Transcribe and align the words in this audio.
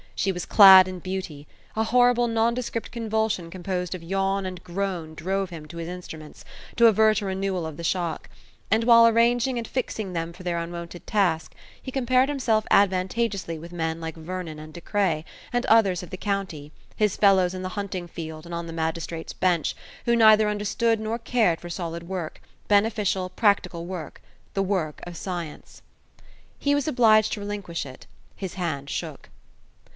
She 0.15 0.31
was 0.31 0.45
clad 0.45 0.87
in 0.87 0.99
beauty. 0.99 1.47
A 1.75 1.83
horrible 1.83 2.27
nondescript 2.27 2.91
convulsion 2.91 3.49
composed 3.51 3.95
of 3.95 4.03
yawn 4.03 4.45
and 4.47 4.63
groan 4.63 5.15
drove 5.15 5.49
him 5.49 5.67
to 5.67 5.77
his 5.77 5.87
instruments, 5.87 6.43
to 6.75 6.85
avert 6.87 7.21
a 7.21 7.25
renewal 7.25 7.65
of 7.65 7.77
the 7.77 7.83
shock; 7.83 8.29
and 8.69 8.83
while 8.83 9.07
arranging 9.07 9.57
and 9.57 9.67
fixing 9.67 10.13
them 10.13 10.31
for 10.33 10.43
their 10.43 10.59
unwonted 10.59 11.07
task, 11.07 11.53
he 11.79 11.91
compared 11.91 12.29
himself 12.29 12.65
advantageously 12.69 13.57
with 13.57 13.71
men 13.71 13.99
like 14.01 14.15
Vernon 14.15 14.59
and 14.59 14.73
De 14.73 14.81
Craye, 14.81 15.25
and 15.53 15.65
others 15.67 16.03
of 16.03 16.09
the 16.11 16.17
county, 16.17 16.71
his 16.95 17.15
fellows 17.15 17.53
in 17.55 17.63
the 17.63 17.69
hunting 17.69 18.07
field 18.07 18.45
and 18.45 18.53
on 18.53 18.67
the 18.67 18.73
Magistrate's 18.73 19.33
bench, 19.33 19.75
who 20.05 20.15
neither 20.15 20.49
understood 20.49 20.99
nor 20.99 21.17
cared 21.17 21.61
for 21.61 21.69
solid 21.69 22.03
work, 22.03 22.41
beneficial 22.67 23.29
practical 23.29 23.85
work, 23.85 24.21
the 24.53 24.63
work 24.63 24.99
of 25.03 25.17
Science. 25.17 25.81
He 26.59 26.75
was 26.75 26.87
obliged 26.87 27.33
to 27.33 27.39
relinquish 27.39 27.85
it: 27.87 28.07
his 28.35 28.55
hand 28.55 28.87
shook. 28.89 29.29